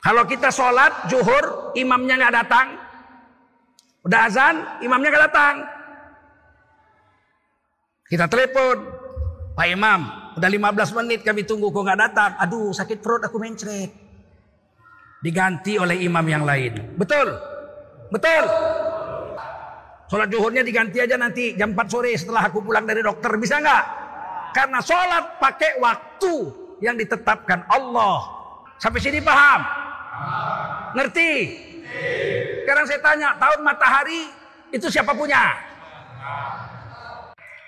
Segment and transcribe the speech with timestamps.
[0.00, 2.66] Kalau kita sholat zuhur, imamnya nggak datang,
[4.00, 5.54] udah azan, imamnya nggak datang.
[8.08, 8.76] Kita telepon,
[9.52, 10.00] Pak Imam,
[10.40, 12.30] udah 15 menit kami tunggu kok nggak datang.
[12.40, 13.92] Aduh sakit perut aku mencret.
[15.20, 16.96] Diganti oleh imam yang lain.
[16.96, 17.36] Betul?
[18.08, 18.44] Betul?
[20.08, 23.30] Sholat zuhurnya diganti aja nanti jam 4 sore setelah aku pulang dari dokter.
[23.36, 23.84] Bisa nggak?
[24.56, 26.34] Karena sholat pakai waktu
[26.80, 28.18] yang ditetapkan Allah.
[28.80, 29.89] Sampai sini paham?
[30.94, 31.32] Ngerti?
[32.62, 34.30] Sekarang saya tanya, tahun matahari
[34.70, 35.58] itu siapa punya?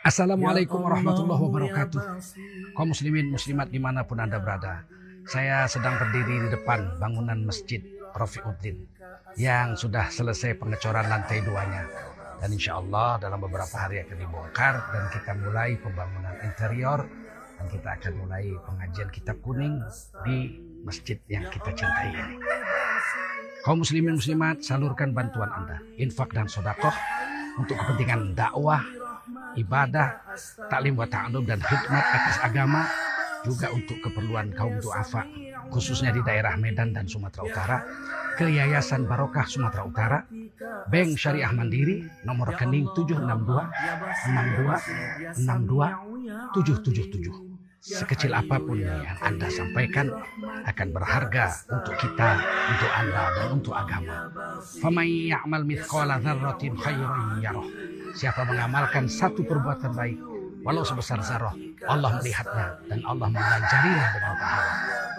[0.03, 2.01] Assalamualaikum warahmatullahi wabarakatuh.
[2.75, 4.83] Kaum muslimin muslimat di mana pun anda berada.
[5.23, 7.79] Saya sedang berdiri di depan bangunan masjid
[8.11, 8.83] Rafiuddin
[9.39, 11.87] yang sudah selesai pengecoran lantai duanya.
[12.43, 17.07] Dan insya Allah dalam beberapa hari akan dibongkar dan kita mulai pembangunan interior
[17.63, 19.79] dan kita akan mulai pengajian kitab kuning
[20.27, 22.37] di masjid yang kita cintai ini.
[23.63, 26.95] Kaum muslimin muslimat salurkan bantuan Anda, infak dan sodakoh
[27.63, 28.83] untuk kepentingan dakwah,
[29.55, 30.19] ibadah,
[30.67, 32.83] taklim wa ta'alum dan khidmat atas agama
[33.43, 35.27] juga untuk keperluan kaum duafa
[35.71, 37.83] khususnya di daerah Medan dan Sumatera Utara
[38.39, 40.23] ke Yayasan Barokah Sumatera Utara
[40.87, 47.52] Bank Syariah Mandiri nomor rekening 762 62 62 777
[47.83, 50.15] sekecil apa pun yang Anda sampaikan
[50.71, 52.31] akan berharga untuk kita,
[52.71, 54.31] untuk Anda dan untuk agama.
[58.13, 60.19] Siapa mengamalkan satu perbuatan baik
[60.63, 61.59] walau sebesar zarah,
[61.91, 64.75] Allah melihatnya dan Allah mengajarinya dengan pahala.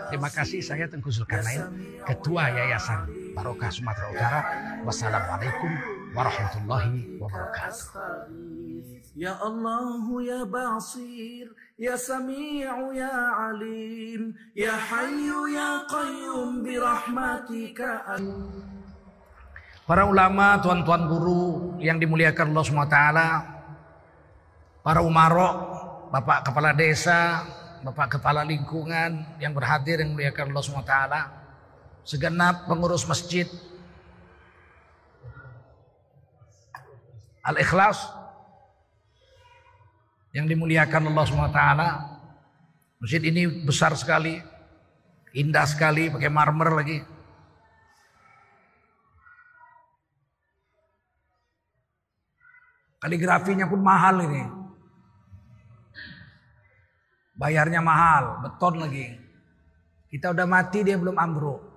[0.08, 1.68] Terima kasih saya Tengku Zulkarnain,
[2.08, 4.40] Ketua Yayasan Barokah Sumatera Utara.
[4.88, 8.30] Wassalamualaikum warahmatullahi wabarakatuh.
[9.14, 13.14] Ya Allah ya Basir Ya Sami'u ya
[13.54, 18.18] Alim Ya Hayyu ya Qayyum Birahmatika
[19.86, 22.98] Para ulama, tuan-tuan guru yang dimuliakan Allah SWT
[24.82, 25.56] Para umarok,
[26.10, 27.46] bapak kepala desa,
[27.86, 30.96] bapak kepala lingkungan yang berhadir yang dimuliakan Allah SWT
[32.02, 33.46] Segenap pengurus masjid
[37.44, 38.08] Al-Ikhlas
[40.32, 41.62] yang dimuliakan Allah SWT.
[43.04, 44.40] Masjid ini besar sekali,
[45.36, 47.00] indah sekali, pakai marmer lagi.
[53.04, 54.44] Kaligrafinya pun mahal ini.
[57.36, 59.20] Bayarnya mahal, beton lagi.
[60.08, 61.73] Kita udah mati dia belum ambruk.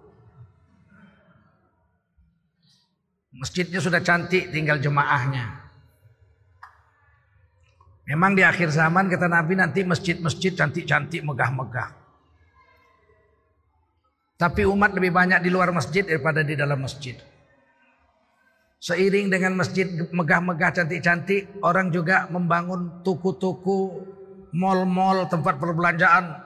[3.37, 5.67] Masjidnya sudah cantik, tinggal jemaahnya.
[8.07, 11.91] Memang di akhir zaman kata Nabi nanti masjid-masjid cantik-cantik megah-megah.
[14.39, 17.19] Tapi umat lebih banyak di luar masjid daripada di dalam masjid.
[18.79, 24.07] Seiring dengan masjid megah-megah cantik-cantik, orang juga membangun tuku-tuku,
[24.55, 26.41] mall-mall, tempat perbelanjaan.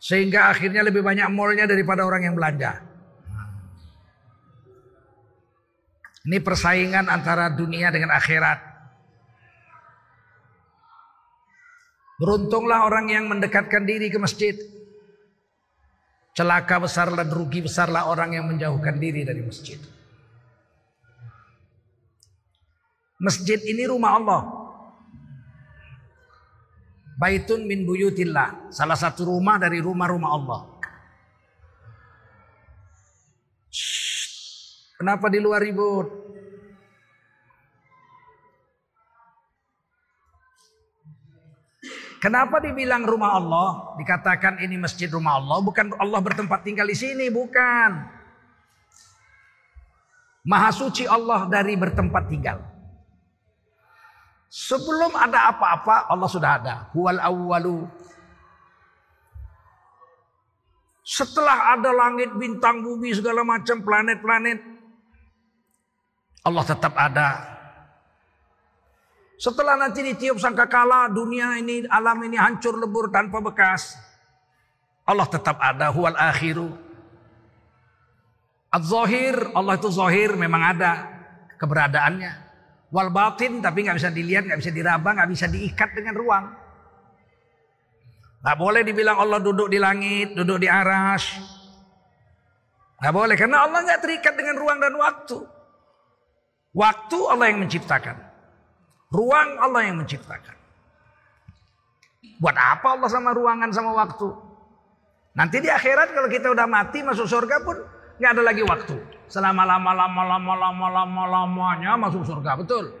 [0.00, 2.87] Sehingga akhirnya lebih banyak mallnya daripada orang yang belanja.
[6.26, 8.58] Ini persaingan antara dunia dengan akhirat.
[12.18, 14.58] Beruntunglah orang yang mendekatkan diri ke masjid.
[16.34, 19.78] Celaka besar dan rugi besarlah orang yang menjauhkan diri dari masjid.
[23.18, 24.42] Masjid ini rumah Allah.
[27.18, 28.70] Baitun min buyutillah.
[28.70, 30.60] Salah satu rumah dari rumah-rumah Allah.
[34.98, 36.10] Kenapa di luar ribut?
[42.18, 43.94] Kenapa dibilang rumah Allah?
[43.94, 48.10] Dikatakan ini masjid rumah Allah, bukan Allah bertempat tinggal di sini, bukan.
[50.42, 52.58] Maha suci Allah dari bertempat tinggal.
[54.50, 56.74] Sebelum ada apa-apa, Allah sudah ada.
[56.90, 57.86] Huwal awwalu.
[61.06, 64.77] Setelah ada langit, bintang, bumi, segala macam planet-planet,
[66.44, 67.58] Allah tetap ada.
[69.38, 73.94] Setelah nanti ditiup sangkakala dunia ini alam ini hancur lebur tanpa bekas.
[75.06, 76.74] Allah tetap ada huwal akhiru.
[78.68, 81.06] Az-zahir Allah itu zahir memang ada
[81.56, 82.32] keberadaannya.
[82.88, 86.44] Wal batin tapi nggak bisa dilihat, nggak bisa diraba, nggak bisa diikat dengan ruang.
[88.42, 91.24] Nggak boleh dibilang Allah duduk di langit, duduk di aras.
[92.98, 95.57] Nggak boleh karena Allah nggak terikat dengan ruang dan waktu.
[96.76, 98.16] Waktu Allah yang menciptakan.
[99.08, 100.56] Ruang Allah yang menciptakan.
[102.38, 104.28] Buat apa Allah sama ruangan sama waktu?
[105.32, 107.78] Nanti di akhirat kalau kita udah mati masuk surga pun
[108.20, 108.96] nggak ada lagi waktu.
[109.30, 112.92] Selama lama lama lama lama lama lamanya masuk surga, betul.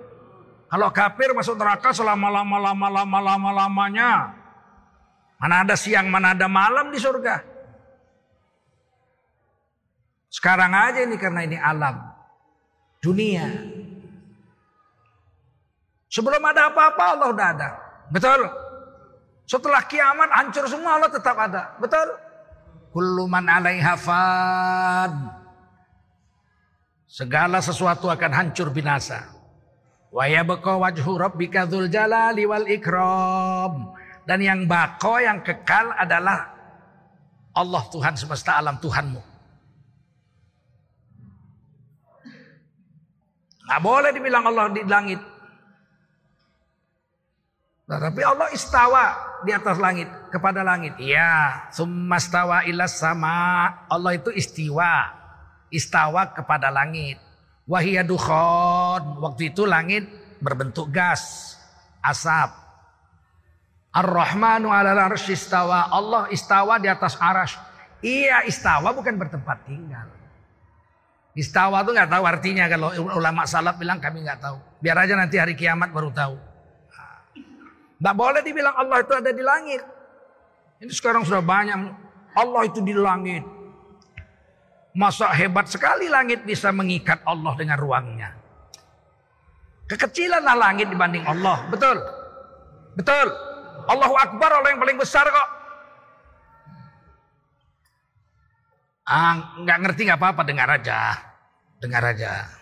[0.68, 4.10] Kalau kafir masuk neraka selama lama lama lama lama lamanya.
[5.38, 7.42] Mana ada siang, mana ada malam di surga.
[10.28, 12.17] Sekarang aja ini karena ini alam
[13.02, 13.46] dunia.
[16.08, 17.70] Sebelum ada apa-apa Allah udah ada.
[18.08, 18.48] Betul.
[19.48, 21.76] Setelah kiamat hancur semua Allah tetap ada.
[21.80, 22.08] Betul.
[22.92, 23.96] Kullu man alaiha.
[27.08, 29.32] Segala sesuatu akan hancur binasa.
[30.08, 33.92] Wa yabqa wajhu rabbika dzul jalali wal ikram.
[34.28, 36.52] Dan yang bako yang kekal adalah
[37.56, 39.37] Allah Tuhan semesta alam Tuhanmu.
[43.68, 45.20] Nggak boleh dibilang Allah di langit.
[47.88, 49.04] Nah, tapi Allah istawa
[49.44, 50.96] di atas langit kepada langit.
[50.96, 53.68] Iya, summastawa ilas sama.
[53.92, 55.12] Allah itu istiwa.
[55.68, 57.20] Istawa kepada langit.
[57.68, 59.20] Wahia dukhon.
[59.20, 60.08] Waktu itu langit
[60.40, 61.56] berbentuk gas,
[62.00, 62.48] asap.
[63.92, 65.92] Ar-Rahmanu ala istawa.
[65.92, 67.56] Allah istawa di atas arash.
[68.00, 70.17] Iya istawa bukan bertempat tinggal.
[71.38, 74.58] Istawa itu nggak tahu artinya kalau ulama salaf bilang kami nggak tahu.
[74.82, 76.34] Biar aja nanti hari kiamat baru tahu.
[76.34, 79.82] Tidak boleh dibilang Allah itu ada di langit.
[80.82, 81.78] Ini sekarang sudah banyak.
[82.34, 83.46] Allah itu di langit.
[84.98, 88.34] Masa hebat sekali langit bisa mengikat Allah dengan ruangnya.
[89.86, 91.70] Kekecilanlah langit dibanding Allah.
[91.70, 92.02] Betul.
[92.98, 93.30] Betul.
[93.86, 95.48] Allahu Akbar Allah yang paling besar kok.
[99.06, 101.27] Ah, nggak ngerti nggak apa-apa dengar aja.
[101.78, 102.58] Dengar aja.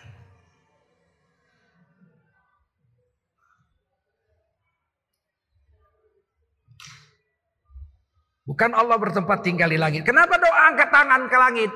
[8.47, 10.07] Bukan Allah bertempat tinggal di langit.
[10.07, 11.71] Kenapa doa angkat tangan ke langit?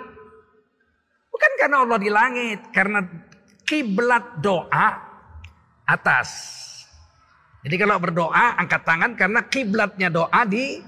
[1.28, 3.00] Bukan karena Allah di langit, karena
[3.68, 4.88] kiblat doa
[5.84, 6.30] atas.
[7.62, 10.80] Jadi kalau berdoa angkat tangan karena kiblatnya doa di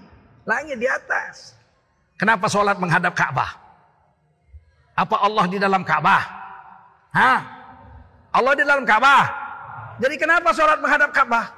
[0.47, 1.53] langit di atas.
[2.15, 3.51] Kenapa sholat menghadap Ka'bah?
[4.95, 6.42] Apa Allah di dalam Ka'bah?
[7.13, 7.39] Hah?
[8.33, 9.25] Allah di dalam Ka'bah.
[10.01, 11.54] Jadi kenapa sholat menghadap Ka'bah?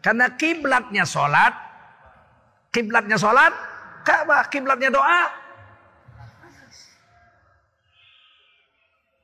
[0.00, 1.72] Karena kiblatnya sholat
[2.72, 3.52] Kiblatnya sholat,
[4.00, 4.48] Ka'bah.
[4.48, 5.22] Kiblatnya doa.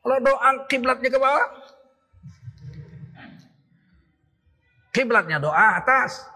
[0.05, 1.49] Kalau doa kiblatnya ke bawah.
[4.93, 6.29] Kiblatnya doa atas.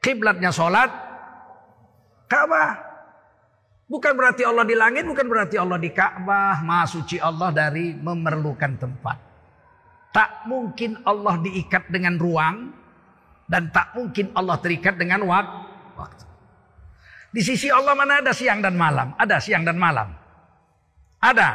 [0.00, 0.88] Kiblatnya sholat,
[2.32, 2.91] Ka'bah.
[3.92, 6.64] Bukan berarti Allah di langit, bukan berarti Allah di Ka'bah.
[6.64, 9.20] Maha suci Allah dari memerlukan tempat.
[10.16, 12.72] Tak mungkin Allah diikat dengan ruang,
[13.44, 16.24] dan tak mungkin Allah terikat dengan waktu.
[17.36, 19.12] Di sisi Allah mana ada siang dan malam?
[19.20, 20.08] Ada siang dan malam.
[21.20, 21.48] Ada.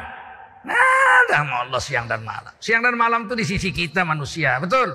[0.61, 0.77] Nah,
[1.25, 2.53] ada Allah siang dan malam.
[2.61, 4.93] Siang dan malam itu di sisi kita manusia, betul?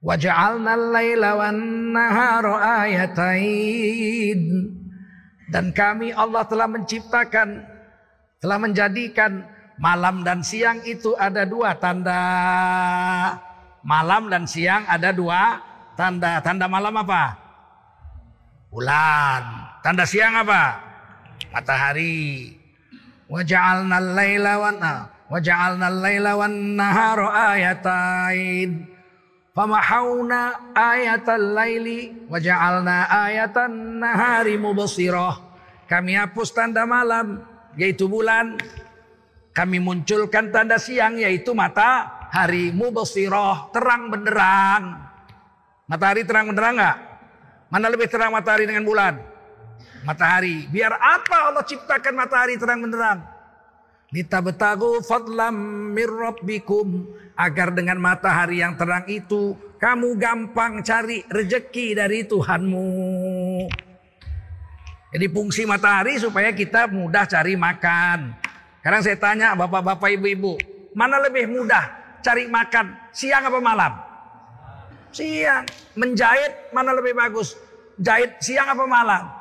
[0.00, 2.88] Waja'alna al-laila wan-nahara.
[5.50, 7.64] Dan kami Allah telah menciptakan,
[8.40, 9.44] telah menjadikan
[9.80, 12.20] Malam dan siang itu ada dua tanda.
[13.80, 15.56] Malam dan siang ada dua
[15.96, 16.36] tanda.
[16.44, 17.32] Tanda malam apa?
[18.68, 19.42] Bulan.
[19.80, 20.84] Tanda siang apa?
[21.48, 22.52] Matahari.
[23.32, 24.76] Waja'alna al-laila wan
[25.32, 28.84] waja'alna al-laila wan nahara ayatain.
[29.50, 35.42] Famahawna ayatal laili waja'alna ayatan nahari mubsirah.
[35.90, 37.42] Kami hapus tanda malam
[37.74, 38.54] yaitu bulan
[39.50, 45.10] kami munculkan tanda siang yaitu mata hari mubasirah, terang benderang.
[45.90, 46.98] Matahari terang benderang enggak?
[47.66, 49.18] Mana lebih terang matahari dengan bulan?
[50.06, 50.70] Matahari.
[50.70, 53.26] Biar apa Allah ciptakan matahari terang benderang?
[54.10, 55.54] Litabtagu fadlam
[55.94, 57.06] mir rabbikum
[57.38, 62.90] agar dengan matahari yang terang itu kamu gampang cari rejeki dari Tuhanmu.
[65.14, 68.34] Jadi fungsi matahari supaya kita mudah cari makan.
[68.82, 70.58] Sekarang saya tanya bapak-bapak ibu-ibu,
[70.90, 73.94] mana lebih mudah cari makan siang apa malam?
[75.14, 75.70] Siang.
[75.94, 77.54] Menjahit mana lebih bagus?
[77.94, 79.39] Jahit siang apa malam?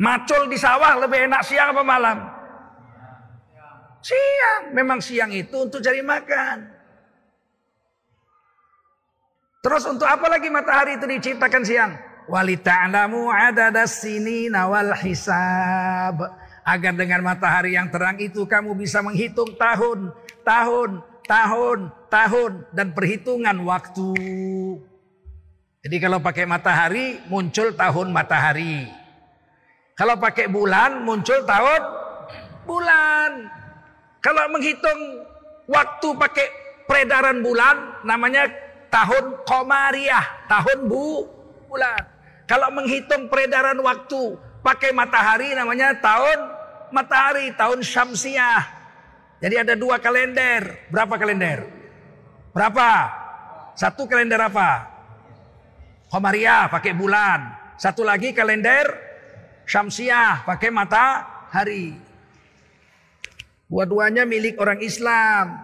[0.00, 2.18] Macul di sawah lebih enak siang apa malam?
[4.00, 4.72] Siang.
[4.72, 6.80] Memang siang itu untuk cari makan.
[9.60, 11.92] Terus untuk apa lagi matahari itu diciptakan siang?
[12.32, 16.16] Walita'lamu adadas sini nawal hisab
[16.64, 20.16] agar dengan matahari yang terang itu kamu bisa menghitung tahun,
[20.48, 20.90] tahun,
[21.28, 21.78] tahun,
[22.08, 24.16] tahun dan perhitungan waktu.
[25.84, 28.99] Jadi kalau pakai matahari muncul tahun matahari.
[30.00, 31.82] Kalau pakai bulan muncul tahun
[32.64, 33.52] bulan.
[34.24, 35.28] Kalau menghitung
[35.68, 36.46] waktu pakai
[36.88, 38.48] peredaran bulan namanya
[38.88, 41.28] tahun komariah, tahun bu
[41.68, 42.00] bulan.
[42.48, 46.48] Kalau menghitung peredaran waktu pakai matahari namanya tahun
[46.96, 48.64] matahari, tahun syamsiah.
[49.44, 50.88] Jadi ada dua kalender.
[50.88, 51.68] Berapa kalender?
[52.56, 52.88] Berapa?
[53.76, 54.88] Satu kalender apa?
[56.08, 57.52] Komariah pakai bulan.
[57.76, 59.09] Satu lagi kalender
[59.70, 61.94] Syamsiah pakai matahari.
[63.70, 65.62] Dua-duanya milik orang Islam.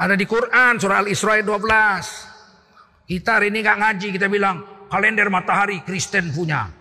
[0.00, 3.04] Ada di Quran surah Al-Isra 12.
[3.04, 6.72] Kita hari ini nggak ngaji kita bilang kalender matahari Kristen punya.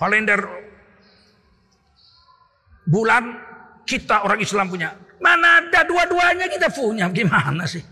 [0.00, 0.40] Kalender
[2.88, 3.36] bulan
[3.84, 4.96] kita orang Islam punya.
[5.20, 7.12] Mana ada dua-duanya kita punya?
[7.12, 7.84] Gimana sih?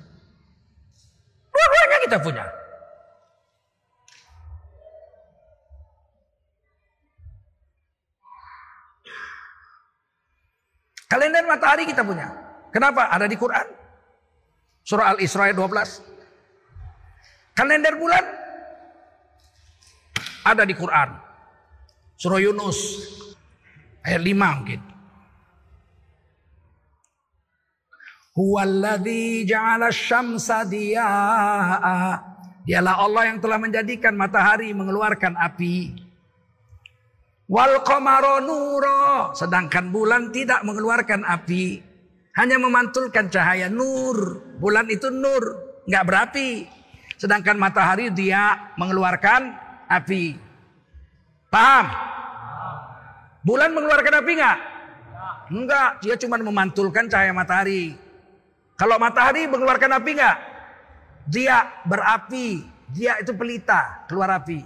[1.52, 2.63] Dua-duanya kita punya.
[11.14, 12.26] Kalender matahari kita punya.
[12.74, 13.06] Kenapa?
[13.06, 13.62] Ada di Quran.
[14.82, 15.62] Surah Al-Isra 12.
[17.54, 18.24] Kalender bulan
[20.42, 21.14] ada di Quran.
[22.18, 22.98] Surah Yunus
[24.02, 24.82] ayat 5 mungkin.
[28.34, 32.18] Huwallazi ja'ala syamsa diya'a.
[32.66, 36.03] Dialah Allah yang telah menjadikan matahari mengeluarkan api.
[37.44, 37.84] Wal
[38.40, 41.84] nura, sedangkan bulan tidak mengeluarkan api,
[42.40, 44.40] hanya memantulkan cahaya nur.
[44.56, 46.64] Bulan itu nur, nggak berapi.
[47.20, 49.52] Sedangkan matahari dia mengeluarkan
[49.92, 50.40] api.
[51.52, 51.86] Paham?
[53.44, 54.58] Bulan mengeluarkan api nggak?
[55.52, 57.92] Enggak, dia cuma memantulkan cahaya matahari.
[58.80, 60.36] Kalau matahari mengeluarkan api nggak?
[61.28, 64.64] Dia berapi, dia itu pelita, keluar api.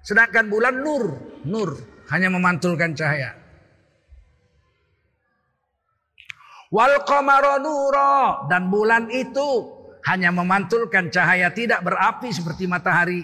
[0.00, 3.36] Sedangkan bulan nur, nur hanya memantulkan cahaya.
[6.74, 7.06] Wal
[8.50, 9.48] dan bulan itu
[10.04, 13.22] hanya memantulkan cahaya tidak berapi seperti matahari.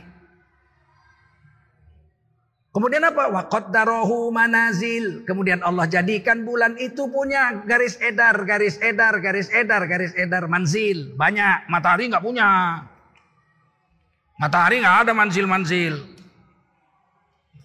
[2.71, 3.27] Kemudian apa?
[3.35, 5.27] Waqaddarahu manazil.
[5.27, 11.11] Kemudian Allah jadikan bulan itu punya garis edar, garis edar, garis edar, garis edar, manzil.
[11.19, 11.67] Banyak.
[11.67, 12.47] Matahari nggak punya.
[14.39, 15.99] Matahari nggak ada manzil-manzil.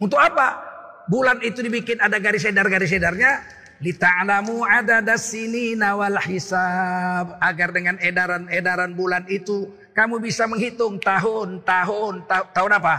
[0.02, 0.75] Untuk apa?
[1.10, 3.42] Bulan itu dibikin ada garis edar-garis edarnya.
[3.84, 7.36] Lita'lamu adadas sini nawal hisab.
[7.44, 12.96] Agar dengan edaran-edaran bulan itu kamu bisa menghitung tahun tahun ta tahun apa?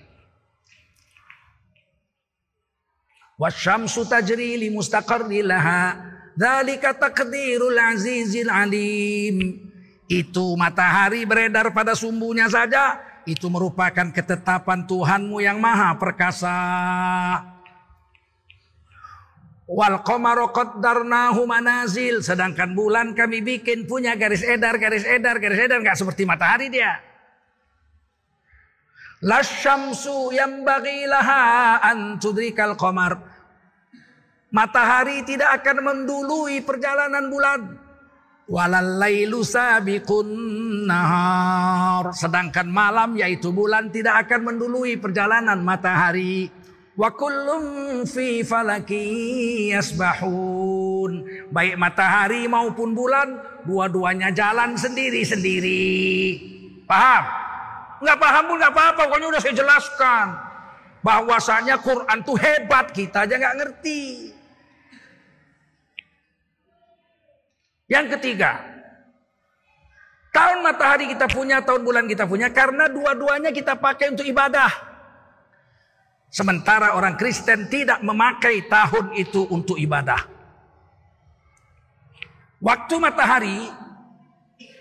[3.39, 5.95] Wasyamsu tajri li mustaqarri laha.
[6.35, 9.55] Dzalika taqdirul azizil alim.
[10.09, 12.99] Itu matahari beredar pada sumbunya saja.
[13.27, 16.57] Itu merupakan ketetapan Tuhanmu yang maha perkasa.
[19.69, 22.25] Wal qamaru qaddarnahu manazil.
[22.25, 25.77] Sedangkan bulan kami bikin punya garis edar garis edar garis edar.
[25.77, 26.97] Nggak seperti matahari dia.
[29.21, 33.28] Lasyamsu yang bagilaha an tudrikal qamar
[34.49, 37.89] Matahari tidak akan mendului perjalanan bulan.
[38.49, 40.25] Walalailu sabiqun
[40.89, 42.09] nahar.
[42.17, 46.49] Sedangkan malam yaitu bulan tidak akan mendului perjalanan matahari.
[46.97, 47.61] Wa kullum
[48.09, 48.41] fi.
[51.53, 53.37] Baik matahari maupun bulan,
[53.69, 55.85] dua-duanya jalan sendiri-sendiri.
[56.89, 57.23] Paham?
[58.01, 60.25] Nggak paham pun nggak apa-apa, pokoknya udah saya jelaskan.
[61.05, 64.01] Bahwasanya Quran tuh hebat, kita aja nggak ngerti.
[67.89, 68.61] Yang ketiga,
[70.29, 74.69] tahun matahari kita punya, tahun bulan kita punya, karena dua-duanya kita pakai untuk ibadah.
[76.29, 80.21] Sementara orang Kristen tidak memakai tahun itu untuk ibadah.
[82.61, 83.57] Waktu matahari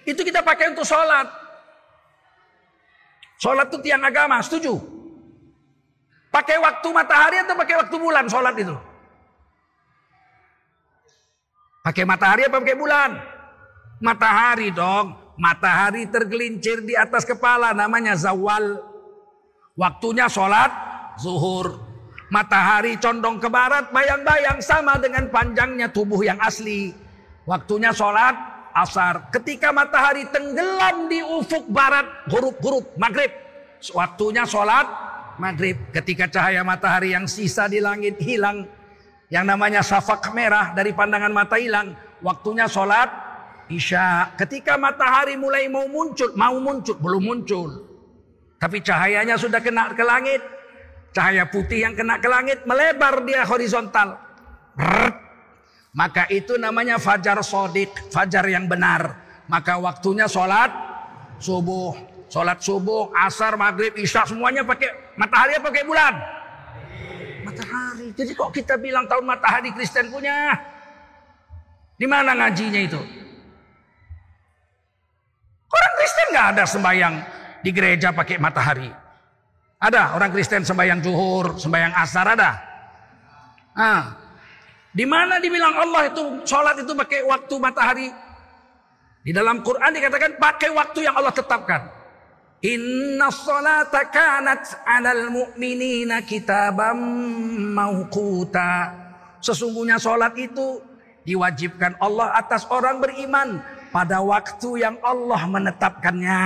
[0.05, 1.33] itu kita pakai untuk sholat.
[3.41, 4.77] Sholat itu tiang agama, setuju?
[6.29, 8.77] Pakai waktu matahari atau pakai waktu bulan sholat itu?
[11.89, 13.17] Pakai matahari apa pakai bulan?
[14.05, 15.17] Matahari dong.
[15.41, 18.77] Matahari tergelincir di atas kepala namanya zawal.
[19.73, 20.69] Waktunya sholat
[21.17, 21.81] zuhur.
[22.29, 26.93] Matahari condong ke barat bayang-bayang sama dengan panjangnya tubuh yang asli.
[27.49, 28.37] Waktunya sholat
[28.77, 29.33] asar.
[29.33, 33.33] Ketika matahari tenggelam di ufuk barat huruf-huruf maghrib.
[33.97, 34.85] Waktunya sholat
[35.41, 35.81] maghrib.
[35.97, 38.69] Ketika cahaya matahari yang sisa di langit hilang
[39.29, 41.93] yang namanya safak merah dari pandangan mata hilang.
[42.25, 43.09] Waktunya sholat
[43.69, 44.33] isya.
[44.41, 47.71] Ketika matahari mulai mau muncul, mau muncul, belum muncul.
[48.59, 50.43] Tapi cahayanya sudah kena ke langit.
[51.13, 54.17] Cahaya putih yang kena ke langit melebar dia horizontal.
[55.97, 59.25] Maka itu namanya fajar sodik, fajar yang benar.
[59.49, 60.69] Maka waktunya sholat
[61.41, 61.97] subuh.
[62.29, 66.13] Sholat subuh, asar, maghrib, isya semuanya pakai matahari pakai bulan?
[67.49, 68.09] Matahari.
[68.13, 70.55] Jadi kok kita bilang tahun matahari Kristen punya?
[71.99, 73.01] Di mana ngajinya itu?
[75.69, 77.15] Orang Kristen nggak ada sembahyang
[77.65, 78.89] di gereja pakai matahari.
[79.79, 82.51] Ada orang Kristen sembahyang zuhur, sembahyang asar ada.
[83.79, 84.03] Ah,
[84.91, 88.09] di mana dibilang Allah itu sholat itu pakai waktu matahari?
[89.23, 91.98] Di dalam Quran dikatakan pakai waktu yang Allah tetapkan.
[92.59, 96.99] Inna salata kanat alal mu'minina kitabam
[97.71, 98.91] mauquta.
[99.39, 100.83] Sesungguhnya solat itu
[101.23, 103.63] diwajibkan Allah atas orang beriman
[103.95, 106.43] pada waktu yang Allah menetapkannya.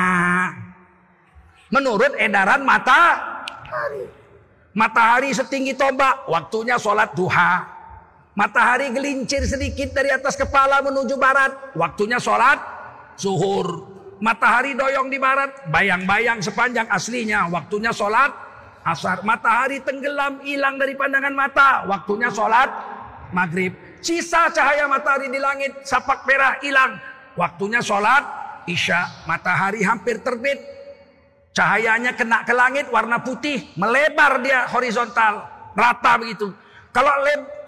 [1.72, 4.04] Menurut edaran matahari.
[4.76, 7.64] Matahari setinggi tombak, waktunya sholat duha.
[8.36, 12.60] Matahari gelincir sedikit dari atas kepala menuju barat, waktunya sholat
[13.16, 13.91] zuhur.
[14.22, 17.50] Matahari doyong di barat, bayang-bayang sepanjang aslinya.
[17.50, 18.30] Waktunya sholat
[18.86, 19.26] asar.
[19.26, 21.82] Matahari tenggelam, hilang dari pandangan mata.
[21.90, 22.70] Waktunya sholat
[23.34, 23.74] maghrib.
[23.98, 27.02] Sisa cahaya matahari di langit, sapak merah hilang.
[27.34, 28.22] Waktunya sholat
[28.70, 29.26] isya.
[29.26, 30.70] Matahari hampir terbit.
[31.50, 35.44] Cahayanya kena ke langit warna putih, melebar dia horizontal,
[35.76, 36.48] rata begitu.
[36.94, 37.12] Kalau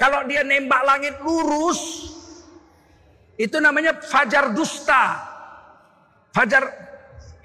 [0.00, 2.08] kalau dia nembak langit lurus,
[3.36, 5.33] itu namanya fajar dusta.
[6.34, 6.64] Fajar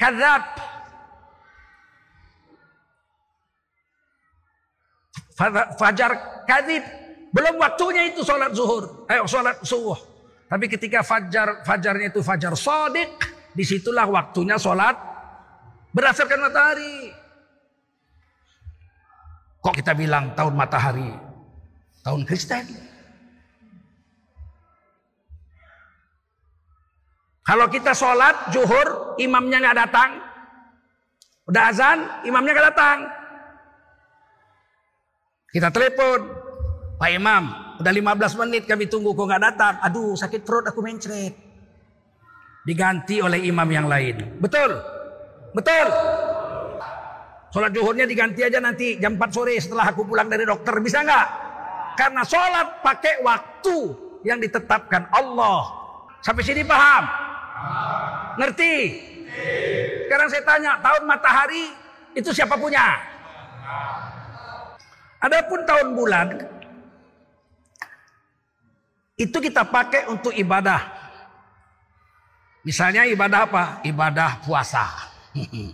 [0.01, 0.43] kadzab.
[5.77, 6.11] Fajar
[6.49, 6.83] kadzib.
[7.29, 9.05] Belum waktunya itu sholat zuhur.
[9.05, 9.95] Eh, sholat subuh.
[10.49, 13.13] Tapi ketika fajar fajarnya itu fajar sodik.
[13.53, 14.97] Di situlah waktunya sholat.
[15.93, 17.13] Berdasarkan matahari.
[19.61, 21.13] Kok kita bilang tahun matahari?
[22.01, 22.88] Tahun Kristen.
[27.49, 30.21] Kalau kita sholat zuhur, imamnya nggak datang,
[31.49, 31.97] udah azan,
[32.29, 32.97] imamnya nggak datang.
[35.49, 36.29] Kita telepon,
[37.01, 37.49] Pak Imam,
[37.81, 39.81] udah 15 menit kami tunggu kok nggak datang.
[39.81, 41.33] Aduh sakit perut aku mencret.
[42.69, 44.37] Diganti oleh imam yang lain.
[44.37, 44.77] Betul?
[45.57, 45.89] Betul?
[47.49, 50.77] Sholat zuhurnya diganti aja nanti jam 4 sore setelah aku pulang dari dokter.
[50.85, 51.27] Bisa nggak?
[51.97, 53.77] Karena sholat pakai waktu
[54.21, 55.65] yang ditetapkan Allah.
[56.21, 57.28] Sampai sini paham?
[58.39, 58.75] Ngerti?
[60.07, 61.69] Sekarang saya tanya, tahun matahari
[62.17, 62.97] itu siapa punya?
[65.19, 66.27] Adapun tahun bulan
[69.19, 70.79] itu kita pakai untuk ibadah.
[72.63, 73.63] Misalnya ibadah apa?
[73.83, 74.87] Ibadah puasa.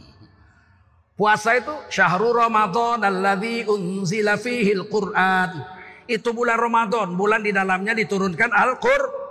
[1.20, 5.62] puasa itu syahrul Ramadan alladzi unzila fihil Qur'an.
[6.10, 9.25] Itu bulan Ramadan, bulan di dalamnya diturunkan Al-Qur'an.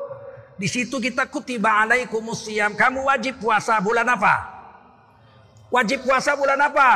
[0.54, 2.78] Di situ kita kutiba alaikumus siyam.
[2.78, 4.34] Kamu wajib puasa bulan apa?
[5.74, 6.90] Wajib puasa bulan apa?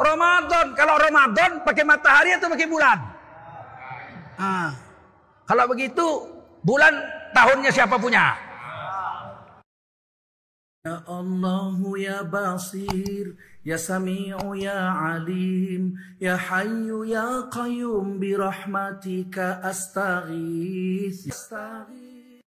[0.00, 0.72] Ramadan.
[0.72, 2.98] Kalau Ramadan pakai matahari atau pakai bulan?
[4.40, 4.72] Ah.
[5.44, 6.06] Kalau begitu
[6.64, 6.96] bulan
[7.36, 8.32] tahunnya siapa punya?
[10.80, 18.16] Ya Allah ya Basir Ya Sami'u ya Alim Ya Hayyu ya Qayyum
[19.60, 22.09] astaghith Astaghith